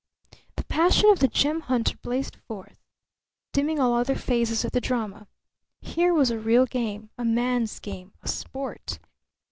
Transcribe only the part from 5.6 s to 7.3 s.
Here was a real game, a